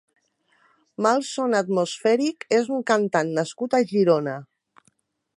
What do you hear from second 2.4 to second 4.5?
és un cantant nascut a Girona.